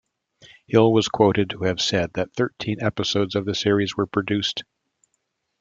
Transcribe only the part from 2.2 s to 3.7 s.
thirteen episodes of the